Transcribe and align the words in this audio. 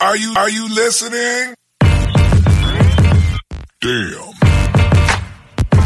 Are 0.00 0.16
you? 0.16 0.32
Damn. 3.80 4.34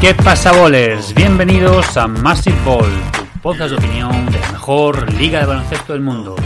¿Qué 0.02 0.14
pasa, 0.14 0.52
bowlers? 0.52 1.14
Bienvenidos 1.14 1.96
a 1.96 2.09
Massive 2.09 2.59
Ball, 2.62 2.91
tu 3.12 3.41
podcast 3.41 3.70
de 3.70 3.77
opinión 3.78 4.27
de 4.27 4.38
la 4.38 4.52
mejor 4.52 5.14
liga 5.14 5.41
de 5.41 5.46
baloncesto 5.46 5.95
del 5.95 6.02
mundo. 6.02 6.36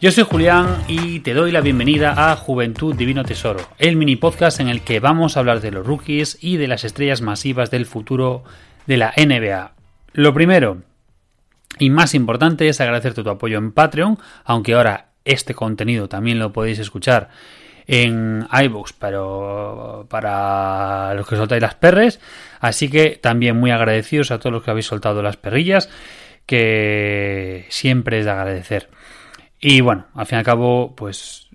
Yo 0.00 0.10
soy 0.10 0.24
Julián 0.24 0.82
y 0.88 1.20
te 1.20 1.32
doy 1.32 1.52
la 1.52 1.60
bienvenida 1.60 2.32
a 2.32 2.34
Juventud 2.34 2.96
Divino 2.96 3.22
Tesoro, 3.22 3.60
el 3.78 3.94
mini 3.94 4.16
podcast 4.16 4.58
en 4.58 4.68
el 4.68 4.80
que 4.80 4.98
vamos 4.98 5.36
a 5.36 5.40
hablar 5.40 5.60
de 5.60 5.70
los 5.70 5.86
rookies 5.86 6.38
y 6.40 6.56
de 6.56 6.66
las 6.66 6.82
estrellas 6.82 7.20
masivas 7.20 7.70
del 7.70 7.86
futuro 7.86 8.42
de 8.86 8.96
la 8.96 9.12
NBA. 9.16 9.74
Lo 10.12 10.34
primero 10.34 10.82
y 11.78 11.90
más 11.90 12.14
importante 12.14 12.68
es 12.68 12.80
agradecerte 12.80 13.22
tu 13.22 13.30
apoyo 13.30 13.58
en 13.58 13.70
Patreon, 13.70 14.18
aunque 14.44 14.74
ahora 14.74 15.13
este 15.24 15.54
contenido 15.54 16.08
también 16.08 16.38
lo 16.38 16.52
podéis 16.52 16.78
escuchar 16.78 17.30
en 17.86 18.46
iBooks, 18.50 18.94
pero 18.94 20.06
para 20.08 21.14
los 21.14 21.28
que 21.28 21.36
soltáis 21.36 21.62
las 21.62 21.74
perres. 21.74 22.20
Así 22.60 22.88
que 22.88 23.18
también 23.20 23.58
muy 23.58 23.70
agradecidos 23.70 24.30
a 24.30 24.38
todos 24.38 24.52
los 24.52 24.62
que 24.62 24.70
habéis 24.70 24.86
soltado 24.86 25.22
las 25.22 25.36
perrillas, 25.36 25.88
que 26.46 27.66
siempre 27.68 28.20
es 28.20 28.24
de 28.24 28.30
agradecer. 28.30 28.88
Y 29.60 29.80
bueno, 29.80 30.06
al 30.14 30.26
fin 30.26 30.36
y 30.36 30.38
al 30.40 30.44
cabo, 30.44 30.94
pues 30.94 31.48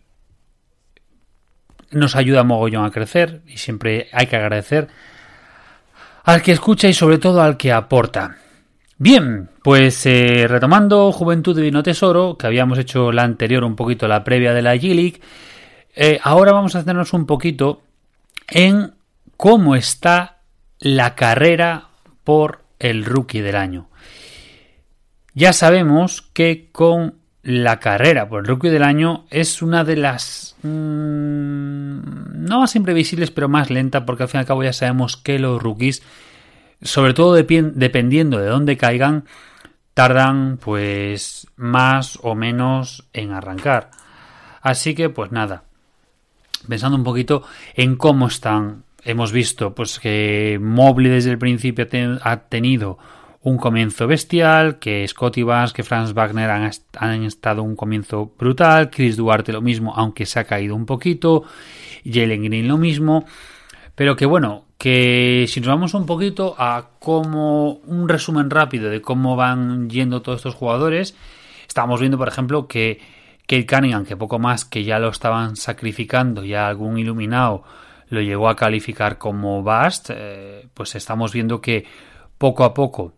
nos 1.92 2.16
ayuda 2.16 2.44
mogollón 2.44 2.86
a 2.86 2.92
crecer 2.92 3.42
y 3.48 3.58
siempre 3.58 4.10
hay 4.12 4.28
que 4.28 4.36
agradecer 4.36 4.88
al 6.24 6.42
que 6.44 6.52
escucha 6.52 6.88
y 6.88 6.94
sobre 6.94 7.18
todo 7.18 7.42
al 7.42 7.58
que 7.58 7.72
aporta. 7.72 8.38
Bien, 9.02 9.50
pues 9.64 10.06
eh, 10.06 10.46
retomando 10.50 11.14
Juventud 11.14 11.56
Divino 11.56 11.82
Tesoro, 11.84 12.38
que 12.38 12.48
habíamos 12.48 12.78
hecho 12.78 13.14
la 13.14 13.24
anterior 13.24 13.64
un 13.64 13.78
poquito 13.78 14.10
la 14.10 14.26
previa 14.26 14.54
de 14.54 14.62
la 14.62 14.76
G-League, 14.76 15.22
eh, 15.96 16.20
ahora 16.22 16.52
vamos 16.52 16.76
a 16.76 16.80
hacernos 16.80 17.14
un 17.14 17.26
poquito 17.26 17.82
en 18.50 18.92
cómo 19.38 19.78
está 19.78 20.40
la 20.80 21.16
carrera 21.16 21.88
por 22.26 22.66
el 22.78 23.06
rookie 23.06 23.40
del 23.40 23.56
año. 23.56 23.88
Ya 25.34 25.54
sabemos 25.54 26.22
que 26.22 26.68
con 26.74 27.16
la 27.42 27.80
carrera 27.80 28.28
por 28.28 28.42
el 28.42 28.48
rookie 28.48 28.68
del 28.68 28.84
año 28.84 29.24
es 29.30 29.62
una 29.62 29.86
de 29.86 29.96
las 29.96 30.58
mmm, 30.62 32.00
no 32.34 32.60
más 32.60 32.76
imprevisibles 32.76 33.32
pero 33.32 33.48
más 33.48 33.70
lenta 33.70 34.06
porque 34.06 34.24
al 34.24 34.30
fin 34.30 34.40
y 34.40 34.42
al 34.42 34.46
cabo 34.46 34.62
ya 34.62 34.74
sabemos 34.74 35.16
que 35.16 35.40
los 35.40 35.64
rookies 35.64 36.04
sobre 36.82 37.14
todo 37.14 37.34
dependiendo 37.34 38.40
de 38.40 38.48
dónde 38.48 38.78
caigan, 38.78 39.26
tardan 39.94 40.58
pues 40.58 41.48
más 41.58 42.20
o 42.22 42.36
menos 42.36 43.08
en 43.14 43.32
arrancar. 43.32 43.92
Así 44.62 44.96
que 44.96 45.10
pues 45.10 45.32
nada, 45.32 45.64
pensando 46.68 46.98
un 46.98 47.04
poquito 47.04 47.44
en 47.76 47.96
cómo 47.96 48.28
están, 48.28 48.84
hemos 49.04 49.32
visto 49.32 49.76
pues 49.76 50.00
que 50.00 50.60
Mobley 50.62 51.12
desde 51.12 51.32
el 51.32 51.38
principio 51.38 51.88
ha 52.22 52.38
tenido 52.38 52.98
un 53.42 53.58
comienzo 53.58 54.06
bestial, 54.08 54.80
que 54.80 55.08
Scotty 55.08 55.44
Barnes, 55.44 55.72
que 55.72 55.84
Franz 55.84 56.14
Wagner 56.14 56.50
han, 56.50 56.72
han, 56.98 57.24
estado 57.24 57.64
un 57.64 57.76
comienzo 57.76 58.34
brutal, 58.38 58.90
Chris 58.90 59.16
Duarte 59.16 59.54
lo 59.54 59.62
mismo, 59.62 59.94
aunque 59.96 60.26
se 60.26 60.40
ha 60.40 60.44
caído 60.44 60.76
un 60.76 60.86
poquito, 60.86 61.44
Jalen 62.04 62.44
Green 62.44 62.68
lo 62.68 62.78
mismo, 62.78 63.26
pero 64.00 64.16
que 64.16 64.26
bueno, 64.26 64.64
que 64.78 65.44
si 65.50 65.60
nos 65.60 65.68
vamos 65.68 65.94
un 65.94 66.06
poquito 66.06 66.56
a 66.58 66.92
cómo 67.00 67.82
un 67.86 68.08
resumen 68.08 68.50
rápido 68.50 68.90
de 68.90 69.02
cómo 69.02 69.36
van 69.36 69.90
yendo 69.90 70.22
todos 70.22 70.38
estos 70.38 70.56
jugadores, 70.56 71.18
estamos 71.68 72.00
viendo, 72.00 72.18
por 72.18 72.30
ejemplo, 72.30 72.66
que 72.66 73.02
Kate 73.42 73.66
Cunningham, 73.66 74.06
que 74.06 74.16
poco 74.16 74.40
más 74.40 74.64
que 74.64 74.86
ya 74.86 75.00
lo 75.00 75.10
estaban 75.10 75.58
sacrificando, 75.58 76.46
ya 76.46 76.70
algún 76.70 76.98
iluminado 76.98 77.64
lo 78.08 78.22
llegó 78.22 78.48
a 78.48 78.56
calificar 78.56 79.18
como 79.18 79.64
bust, 79.64 80.12
eh, 80.14 80.66
pues 80.74 80.96
estamos 80.96 81.34
viendo 81.34 81.60
que 81.60 81.86
poco 82.38 82.64
a 82.64 82.74
poco 82.74 83.12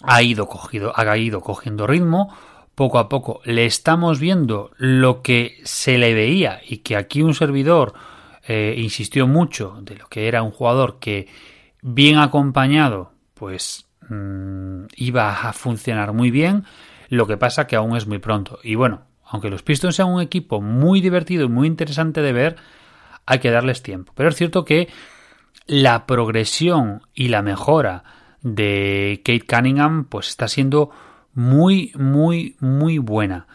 ha 0.00 0.22
ido, 0.22 0.46
cogido, 0.46 0.92
ha 0.94 1.16
ido 1.16 1.40
cogiendo 1.40 1.88
ritmo, 1.88 2.32
poco 2.76 3.00
a 3.00 3.08
poco 3.08 3.40
le 3.44 3.66
estamos 3.66 4.20
viendo 4.20 4.70
lo 4.76 5.22
que 5.22 5.56
se 5.64 5.98
le 5.98 6.14
veía 6.14 6.60
y 6.64 6.76
que 6.78 6.94
aquí 6.94 7.20
un 7.20 7.34
servidor 7.34 7.94
eh, 8.46 8.74
insistió 8.76 9.26
mucho 9.26 9.78
de 9.82 9.96
lo 9.96 10.06
que 10.08 10.28
era 10.28 10.42
un 10.42 10.50
jugador 10.50 10.98
que 10.98 11.28
bien 11.82 12.18
acompañado 12.18 13.12
pues 13.34 13.86
mmm, 14.08 14.84
iba 14.96 15.48
a 15.48 15.52
funcionar 15.52 16.12
muy 16.12 16.30
bien 16.30 16.64
lo 17.08 17.26
que 17.26 17.36
pasa 17.36 17.66
que 17.66 17.76
aún 17.76 17.96
es 17.96 18.06
muy 18.06 18.18
pronto. 18.18 18.58
Y 18.62 18.74
bueno 18.74 19.02
aunque 19.26 19.50
los 19.50 19.62
Pistons 19.62 19.96
sean 19.96 20.08
un 20.08 20.20
equipo 20.20 20.60
muy 20.60 21.00
divertido 21.00 21.44
y 21.44 21.48
muy 21.48 21.66
interesante 21.66 22.22
de 22.22 22.32
ver 22.32 22.56
hay 23.26 23.38
que 23.38 23.50
darles 23.50 23.82
tiempo. 23.82 24.12
Pero 24.14 24.28
es 24.28 24.36
cierto 24.36 24.64
que 24.64 24.88
la 25.66 26.06
progresión 26.06 27.02
y 27.14 27.28
la 27.28 27.42
mejora 27.42 28.04
de 28.42 29.22
Kate 29.24 29.46
Cunningham 29.46 30.04
pues 30.04 30.28
está 30.28 30.48
siendo 30.48 30.90
muy 31.32 31.92
muy 31.96 32.56
muy 32.60 32.98
buena 32.98 33.46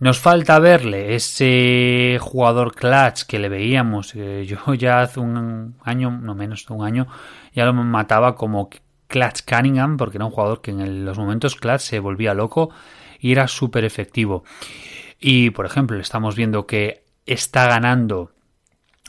nos 0.00 0.20
falta 0.20 0.58
verle 0.58 1.14
ese 1.14 2.18
jugador 2.20 2.74
clutch 2.74 3.24
que 3.24 3.38
le 3.38 3.48
veíamos. 3.48 4.12
Yo 4.12 4.74
ya 4.78 5.00
hace 5.00 5.20
un 5.20 5.76
año, 5.82 6.10
no 6.10 6.34
menos 6.34 6.66
de 6.66 6.74
un 6.74 6.84
año, 6.84 7.06
ya 7.52 7.64
lo 7.64 7.72
mataba 7.72 8.36
como 8.36 8.70
Clutch 9.08 9.42
Cunningham, 9.46 9.96
porque 9.96 10.18
era 10.18 10.26
un 10.26 10.30
jugador 10.30 10.60
que 10.60 10.70
en 10.70 11.04
los 11.04 11.18
momentos 11.18 11.56
clutch 11.56 11.80
se 11.80 11.98
volvía 11.98 12.34
loco 12.34 12.70
y 13.18 13.32
era 13.32 13.48
súper 13.48 13.84
efectivo. 13.84 14.44
Y 15.18 15.50
por 15.50 15.66
ejemplo, 15.66 15.98
estamos 15.98 16.36
viendo 16.36 16.66
que 16.66 17.04
está 17.26 17.66
ganando 17.66 18.32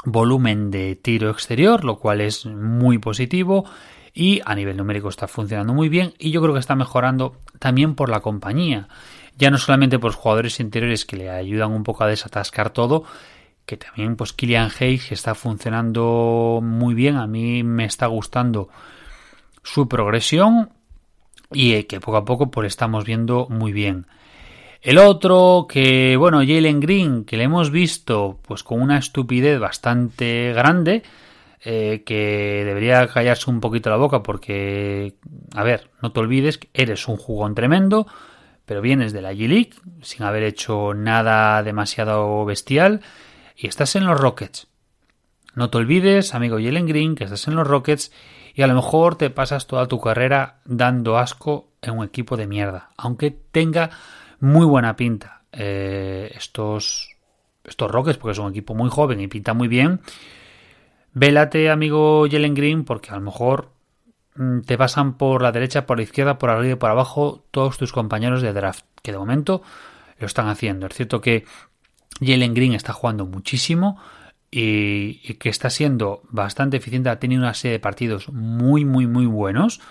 volumen 0.06 0.72
de 0.72 0.96
tiro 0.96 1.30
exterior, 1.30 1.84
lo 1.84 2.00
cual 2.00 2.22
es 2.22 2.46
muy 2.46 2.98
positivo 2.98 3.66
y 4.14 4.42
a 4.46 4.56
nivel 4.56 4.78
numérico 4.78 5.10
está 5.10 5.28
funcionando 5.28 5.74
muy 5.74 5.90
bien 5.90 6.14
y 6.20 6.32
yo 6.32 6.42
creo 6.42 6.54
que 6.54 6.60
está 6.60 6.76
mejorando 6.76 7.38
también 7.60 7.96
por 7.96 8.10
la 8.10 8.22
compañía 8.22 8.88
ya 9.40 9.50
no 9.50 9.58
solamente 9.58 9.98
por 9.98 10.10
los 10.10 10.18
jugadores 10.18 10.60
interiores 10.60 11.06
que 11.06 11.16
le 11.16 11.30
ayudan 11.30 11.72
un 11.72 11.84
poco 11.84 12.04
a 12.04 12.08
desatascar 12.08 12.72
todo, 12.72 13.06
que 13.66 13.78
también 13.78 14.18
pues 14.18 14.34
Killian 14.34 14.70
Hayes 14.78 15.14
está 15.14 15.34
funcionando 15.34 16.60
muy 16.62 16.94
bien, 16.94 17.16
a 17.16 17.26
mí 17.26 17.64
me 17.64 17.86
está 17.86 18.08
gustando 18.08 18.68
su 19.64 19.88
progresión 19.88 20.72
y 21.54 21.74
eh, 21.74 21.88
que 21.88 22.02
poco 22.02 22.18
a 22.18 22.26
poco 22.26 22.52
pues 22.52 22.68
estamos 22.68 23.06
viendo 23.06 23.48
muy 23.50 23.72
bien. 23.72 24.08
El 24.82 24.98
otro 24.98 25.68
que, 25.70 26.16
bueno, 26.18 26.40
Jalen 26.40 26.82
Green, 26.82 27.24
que 27.24 27.38
le 27.38 27.44
hemos 27.44 27.72
visto 27.72 28.40
pues 28.46 28.64
con 28.64 28.82
una 28.82 28.98
estupidez 28.98 29.58
bastante 29.58 30.52
grande, 30.54 31.04
eh, 31.62 32.04
que 32.06 32.64
debería 32.66 33.08
callarse 33.08 33.50
un 33.50 33.60
poquito 33.60 33.90
la 33.90 33.98
boca 33.98 34.24
porque, 34.24 35.16
a 35.56 35.64
ver, 35.64 35.90
no 36.02 36.12
te 36.12 36.20
olvides 36.20 36.58
que 36.58 36.70
eres 36.74 37.08
un 37.08 37.18
jugón 37.18 37.56
tremendo, 37.56 38.08
pero 38.66 38.82
vienes 38.82 39.14
de 39.14 39.22
la 39.22 39.34
G-League 39.34 39.72
sin 40.02 40.24
haber 40.24 40.44
hecho 40.44 40.94
nada 40.94 41.62
demasiado 41.64 42.46
bestial 42.46 43.02
y 43.56 43.68
estás 43.68 43.96
en 43.96 44.06
los 44.06 44.20
Rockets. 44.20 44.68
No 45.56 45.70
te 45.70 45.78
olvides, 45.80 46.34
amigo 46.34 46.58
Jalen 46.58 46.88
Green, 46.88 47.16
que 47.16 47.26
estás 47.26 47.48
en 47.48 47.56
los 47.56 47.68
Rockets 47.68 48.12
y 48.54 48.62
a 48.62 48.68
lo 48.68 48.76
mejor 48.76 49.16
te 49.16 49.30
pasas 49.30 49.68
toda 49.68 49.88
tu 49.88 50.00
carrera 50.00 50.62
dando 50.66 51.18
asco 51.18 51.72
en 51.82 51.98
un 51.98 52.06
equipo 52.06 52.38
de 52.38 52.48
mierda, 52.48 52.92
aunque 52.98 53.32
tenga 53.32 53.90
muy 54.40 54.66
buena 54.66 54.96
pinta. 54.96 55.44
Eh, 55.52 56.32
estos, 56.36 57.18
estos 57.64 57.92
Rockets, 57.92 58.18
porque 58.18 58.34
es 58.34 58.38
un 58.38 58.52
equipo 58.52 58.76
muy 58.76 58.90
joven 58.90 59.20
y 59.20 59.28
pinta 59.28 59.54
muy 59.54 59.68
bien, 59.68 60.00
vélate, 61.20 61.70
amigo 61.70 62.26
Jalen 62.30 62.54
Green, 62.54 62.84
porque 62.84 63.10
a 63.12 63.16
lo 63.16 63.22
mejor 63.22 63.70
Mm, 64.40 64.62
te 64.62 64.78
pasan 64.78 65.18
por 65.18 65.42
la 65.42 65.52
derecha, 65.52 65.86
por 65.86 65.98
la 65.98 66.04
izquierda, 66.04 66.38
por 66.40 66.50
arriba 66.50 66.74
y 66.74 66.78
por 66.78 66.90
abajo 66.90 67.44
todos 67.52 67.78
tus 67.78 67.92
compañeros 67.92 68.42
de 68.42 68.54
draft, 68.54 68.86
que 69.02 69.12
de 69.12 69.18
momento 69.18 69.62
lo 70.18 70.28
están 70.28 70.48
haciendo. 70.48 70.88
Es 70.88 70.94
cierto 70.94 71.20
que 71.20 71.44
Jalen 72.22 72.54
Green 72.54 72.74
está 72.74 72.94
jugando 72.94 73.26
muchísimo 73.26 74.00
y, 74.50 75.20
y, 75.26 75.34
que 75.34 75.50
está 75.50 75.70
siendo 75.70 76.22
bastante 76.30 76.78
eficiente, 76.78 77.10
ha 77.10 77.20
tenido 77.20 77.42
una 77.42 77.54
serie 77.54 77.74
de 77.74 77.80
partidos 77.80 78.30
muy, 78.30 78.86
muy, 78.86 79.08
muy 79.08 79.26
buenos. 79.26 79.82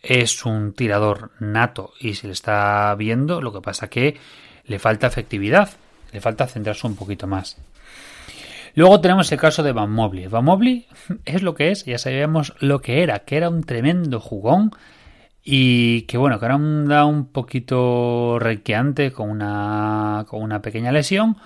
Es 0.00 0.44
un 0.46 0.74
tirador 0.74 1.32
nato 1.40 1.92
y 1.98 2.14
se 2.14 2.28
le 2.28 2.34
está 2.34 2.94
viendo, 2.96 3.42
lo 3.42 3.52
que 3.52 3.62
pasa 3.62 3.90
que 3.90 4.16
le 4.64 4.78
falta 4.78 5.08
efectividad. 5.08 5.70
Le 6.12 6.20
falta 6.20 6.46
centrarse 6.46 6.86
un 6.86 6.94
poquito 6.94 7.26
más. 7.26 7.56
Luego 8.74 9.00
tenemos 9.00 9.30
el 9.32 9.38
caso 9.38 9.62
de 9.62 9.72
Van 9.72 9.90
Mobley. 9.90 10.26
Van 10.26 10.44
Mobley 10.44 10.86
es 11.24 11.42
lo 11.42 11.54
que 11.54 11.70
es, 11.70 11.84
ya 11.84 11.98
sabíamos 11.98 12.54
lo 12.60 12.80
que 12.80 13.02
era, 13.02 13.20
que 13.20 13.36
era 13.36 13.48
un 13.48 13.64
tremendo 13.64 14.20
jugón 14.20 14.70
y 15.44 16.02
que 16.02 16.18
bueno, 16.18 16.38
que 16.38 16.46
ahora 16.46 16.54
anda 16.54 17.04
un 17.04 17.26
poquito 17.26 18.38
requeante 18.38 19.12
con 19.12 19.28
una, 19.28 20.24
con 20.28 20.42
una 20.42 20.62
pequeña 20.62 20.92
lesión, 20.92 21.36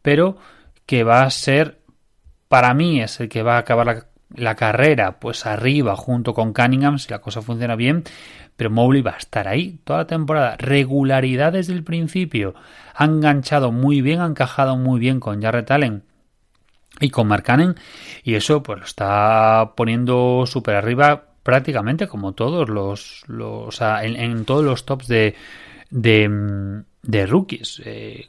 pero 0.00 0.38
que 0.86 1.04
va 1.04 1.22
a 1.22 1.30
ser, 1.30 1.80
para 2.48 2.74
mí 2.74 3.00
es 3.00 3.20
el 3.20 3.28
que 3.28 3.42
va 3.42 3.56
a 3.56 3.58
acabar 3.58 3.86
la, 3.86 4.06
la 4.34 4.56
carrera 4.56 5.20
pues 5.20 5.46
arriba 5.46 5.96
junto 5.96 6.34
con 6.34 6.52
Cunningham 6.52 6.98
si 6.98 7.10
la 7.10 7.20
cosa 7.20 7.42
funciona 7.42 7.76
bien, 7.76 8.04
pero 8.56 8.70
Mobley 8.70 9.02
va 9.02 9.12
a 9.12 9.18
estar 9.18 9.48
ahí 9.48 9.78
toda 9.84 10.00
la 10.00 10.06
temporada. 10.06 10.56
Regularidad 10.58 11.52
desde 11.52 11.74
el 11.74 11.84
principio. 11.84 12.54
Ha 12.94 13.04
enganchado 13.04 13.70
muy 13.70 14.00
bien, 14.00 14.20
ha 14.20 14.26
encajado 14.26 14.76
muy 14.76 14.98
bien 14.98 15.20
con 15.20 15.40
Jarrett 15.40 15.70
Allen 15.70 16.04
y 17.02 17.10
con 17.10 17.28
Markkanen 17.28 17.76
y 18.22 18.34
eso 18.34 18.62
pues 18.62 18.78
lo 18.78 18.84
está 18.84 19.72
poniendo 19.76 20.44
súper 20.46 20.76
arriba 20.76 21.24
prácticamente 21.42 22.06
como 22.06 22.32
todos 22.32 22.68
los, 22.68 23.24
los 23.26 23.68
o 23.68 23.72
sea, 23.72 24.04
en, 24.04 24.44
todos 24.44 24.64
los 24.64 24.86
tops 24.86 25.08
de 25.08 25.34
de, 25.90 26.82
de 27.02 27.26
rookies. 27.26 27.82
Eh, 27.84 28.28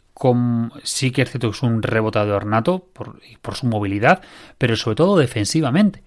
sí 0.84 1.12
que 1.12 1.24
es 1.24 1.32
cierto 1.32 1.50
que 1.50 1.58
es 1.58 1.64
un 1.64 1.82
rebotador 1.84 2.46
nato 2.46 2.88
por, 2.94 3.20
por 3.42 3.56
su 3.56 3.68
movilidad 3.68 4.22
pero 4.58 4.76
sobre 4.76 4.96
todo 4.96 5.18
defensivamente. 5.18 6.04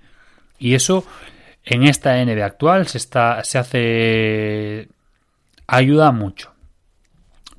Y 0.59 0.75
eso 0.75 1.05
en 1.65 1.85
esta 1.85 2.25
NBA 2.25 2.45
actual 2.45 2.89
se 2.89 2.99
está 2.99 3.45
se 3.45 3.59
hace 3.59 4.89
ayuda 5.67 6.11
mucho. 6.13 6.53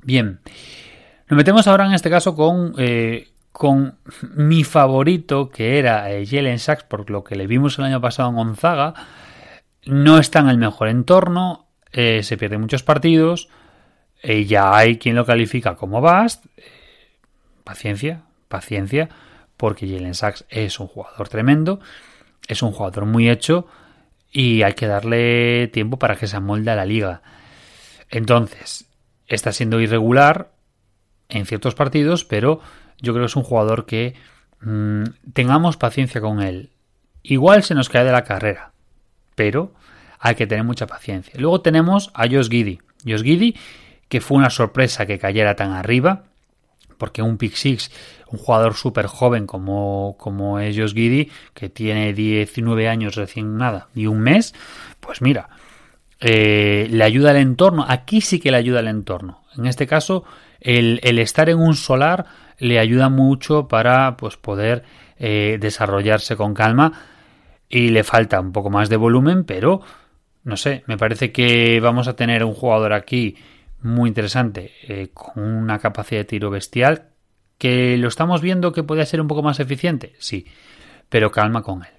Bien 0.02 0.40
nos 1.28 1.36
metemos 1.36 1.66
ahora 1.66 1.86
en 1.86 1.92
este 1.92 2.10
caso 2.10 2.34
con 2.34 2.74
eh, 2.78 3.28
con 3.58 3.98
mi 4.36 4.62
favorito, 4.62 5.50
que 5.50 5.80
era 5.80 6.12
eh, 6.12 6.24
Jalen 6.24 6.60
Sachs, 6.60 6.84
por 6.84 7.10
lo 7.10 7.24
que 7.24 7.34
le 7.34 7.48
vimos 7.48 7.76
el 7.76 7.86
año 7.86 8.00
pasado 8.00 8.28
en 8.28 8.36
Gonzaga. 8.36 8.94
No 9.84 10.18
está 10.18 10.38
en 10.38 10.48
el 10.48 10.58
mejor 10.58 10.86
entorno, 10.86 11.66
eh, 11.90 12.22
se 12.22 12.36
pierde 12.36 12.56
muchos 12.56 12.84
partidos, 12.84 13.48
eh, 14.22 14.44
ya 14.44 14.76
hay 14.76 14.96
quien 14.96 15.16
lo 15.16 15.26
califica 15.26 15.74
como 15.74 16.00
Bast. 16.00 16.46
paciencia, 17.64 18.22
paciencia, 18.46 19.08
porque 19.56 19.88
Jalen 19.88 20.14
Sachs 20.14 20.44
es 20.50 20.78
un 20.78 20.86
jugador 20.86 21.28
tremendo, 21.28 21.80
es 22.46 22.62
un 22.62 22.70
jugador 22.70 23.06
muy 23.06 23.28
hecho 23.28 23.66
y 24.30 24.62
hay 24.62 24.74
que 24.74 24.86
darle 24.86 25.66
tiempo 25.66 25.98
para 25.98 26.14
que 26.14 26.28
se 26.28 26.36
amolde 26.36 26.70
a 26.70 26.76
la 26.76 26.86
liga. 26.86 27.22
Entonces, 28.08 28.86
está 29.26 29.50
siendo 29.50 29.80
irregular 29.80 30.52
en 31.28 31.44
ciertos 31.44 31.74
partidos, 31.74 32.24
pero 32.24 32.60
yo 33.00 33.12
creo 33.12 33.24
que 33.24 33.30
es 33.30 33.36
un 33.36 33.42
jugador 33.42 33.86
que 33.86 34.14
mm, 34.60 35.04
tengamos 35.32 35.76
paciencia 35.76 36.20
con 36.20 36.42
él. 36.42 36.70
Igual 37.22 37.62
se 37.62 37.74
nos 37.74 37.88
cae 37.88 38.04
de 38.04 38.12
la 38.12 38.24
carrera, 38.24 38.72
pero 39.34 39.72
hay 40.18 40.34
que 40.34 40.46
tener 40.46 40.64
mucha 40.64 40.86
paciencia. 40.86 41.34
Luego 41.36 41.60
tenemos 41.60 42.10
a 42.14 42.28
Josh 42.28 42.48
Giddy. 42.48 42.80
Josh 43.06 43.22
Giddy, 43.22 43.56
que 44.08 44.20
fue 44.20 44.36
una 44.36 44.50
sorpresa 44.50 45.06
que 45.06 45.18
cayera 45.18 45.54
tan 45.54 45.72
arriba, 45.72 46.24
porque 46.96 47.22
un 47.22 47.38
pick 47.38 47.54
six, 47.54 47.90
un 48.30 48.38
jugador 48.38 48.74
súper 48.74 49.06
joven 49.06 49.46
como, 49.46 50.16
como 50.18 50.58
es 50.58 50.76
Josh 50.76 50.94
Giddy, 50.94 51.30
que 51.54 51.68
tiene 51.68 52.12
19 52.12 52.88
años 52.88 53.14
recién 53.14 53.56
nada 53.56 53.88
y 53.94 54.06
un 54.06 54.20
mes, 54.20 54.54
pues 55.00 55.22
mira, 55.22 55.48
eh, 56.20 56.88
le 56.90 57.04
ayuda 57.04 57.30
al 57.30 57.36
entorno. 57.36 57.84
Aquí 57.88 58.20
sí 58.20 58.40
que 58.40 58.50
le 58.50 58.56
ayuda 58.56 58.80
al 58.80 58.88
entorno. 58.88 59.42
En 59.56 59.66
este 59.66 59.86
caso, 59.86 60.24
el, 60.60 61.00
el 61.02 61.18
estar 61.18 61.48
en 61.48 61.58
un 61.58 61.74
solar 61.74 62.26
le 62.58 62.78
ayuda 62.78 63.08
mucho 63.08 63.68
para 63.68 64.16
pues, 64.16 64.36
poder 64.36 64.84
eh, 65.18 65.58
desarrollarse 65.60 66.36
con 66.36 66.54
calma 66.54 66.92
y 67.68 67.88
le 67.90 68.04
falta 68.04 68.40
un 68.40 68.52
poco 68.52 68.70
más 68.70 68.88
de 68.88 68.96
volumen, 68.96 69.44
pero 69.44 69.80
no 70.44 70.56
sé, 70.56 70.82
me 70.86 70.96
parece 70.96 71.32
que 71.32 71.80
vamos 71.80 72.08
a 72.08 72.16
tener 72.16 72.44
un 72.44 72.54
jugador 72.54 72.92
aquí 72.92 73.36
muy 73.82 74.08
interesante 74.08 74.72
eh, 74.82 75.10
con 75.12 75.44
una 75.44 75.78
capacidad 75.78 76.20
de 76.20 76.24
tiro 76.24 76.50
bestial 76.50 77.10
que 77.58 77.96
lo 77.98 78.08
estamos 78.08 78.40
viendo 78.40 78.72
que 78.72 78.82
puede 78.82 79.04
ser 79.06 79.20
un 79.20 79.28
poco 79.28 79.42
más 79.42 79.60
eficiente, 79.60 80.14
sí, 80.18 80.46
pero 81.08 81.30
calma 81.30 81.62
con 81.62 81.82
él. 81.84 81.92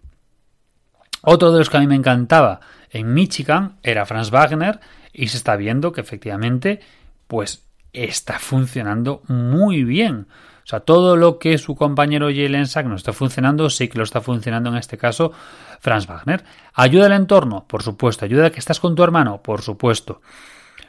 Otro 1.21 1.51
de 1.51 1.59
los 1.59 1.69
que 1.69 1.77
a 1.77 1.81
mí 1.81 1.87
me 1.87 1.95
encantaba 1.95 2.61
en 2.91 3.13
Michigan 3.13 3.77
era 3.83 4.05
Franz 4.05 4.31
Wagner 4.31 4.79
y 5.13 5.27
se 5.27 5.37
está 5.37 5.55
viendo 5.55 5.91
que 5.91 6.01
efectivamente 6.01 6.79
pues 7.27 7.63
está 7.93 8.39
funcionando 8.39 9.21
muy 9.27 9.83
bien. 9.83 10.27
O 10.63 10.67
sea, 10.69 10.81
todo 10.81 11.15
lo 11.15 11.39
que 11.39 11.57
su 11.57 11.75
compañero 11.75 12.27
Jalen 12.27 12.67
Sack 12.67 12.85
no 12.85 12.95
está 12.95 13.11
funcionando, 13.11 13.69
sí 13.71 13.87
que 13.87 13.97
lo 13.97 14.03
está 14.03 14.21
funcionando 14.21 14.69
en 14.69 14.77
este 14.77 14.99
caso 14.99 15.31
Franz 15.79 16.05
Wagner. 16.05 16.43
¿Ayuda 16.73 17.07
al 17.07 17.13
entorno? 17.13 17.65
Por 17.67 17.81
supuesto. 17.81 18.25
¿Ayuda 18.25 18.47
a 18.47 18.49
que 18.51 18.59
estás 18.59 18.79
con 18.79 18.93
tu 18.93 19.03
hermano? 19.03 19.41
Por 19.41 19.61
supuesto. 19.61 20.21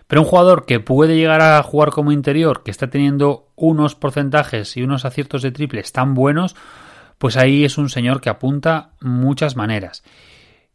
Pero 0.07 0.23
un 0.23 0.27
jugador 0.27 0.67
que 0.67 0.81
puede 0.81 1.17
llegar 1.17 1.41
a 1.41 1.63
jugar 1.63 1.93
como 1.93 2.13
interior, 2.13 2.63
que 2.63 2.71
está 2.71 2.91
teniendo 2.91 3.49
unos 3.55 3.95
porcentajes 3.95 4.77
y 4.77 4.83
unos 4.83 5.05
aciertos 5.05 5.41
de 5.41 5.53
triples 5.53 5.93
tan 5.93 6.15
buenos, 6.15 6.57
pues 7.17 7.37
ahí 7.37 7.65
es 7.65 7.79
un 7.79 7.89
señor 7.89 8.21
que 8.21 8.29
apunta 8.29 8.91
muchas 9.01 9.57
maneras. 9.57 10.03